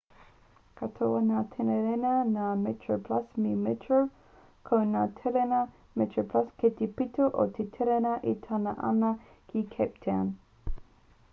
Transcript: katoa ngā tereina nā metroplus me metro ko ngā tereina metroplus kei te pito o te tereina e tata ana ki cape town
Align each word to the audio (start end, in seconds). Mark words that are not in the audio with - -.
katoa 0.79 1.17
ngā 1.25 1.41
tereina 1.55 2.13
nā 2.29 2.45
metroplus 2.61 3.35
me 3.43 3.51
metro 3.65 3.99
ko 4.69 4.79
ngā 4.93 5.03
tereina 5.19 5.59
metroplus 6.03 6.49
kei 6.63 6.73
te 6.79 6.87
pito 7.01 7.27
o 7.43 7.47
te 7.59 7.67
tereina 7.77 8.15
e 8.33 8.35
tata 8.47 8.73
ana 8.93 9.11
ki 9.53 9.63
cape 9.77 10.03
town 10.07 10.33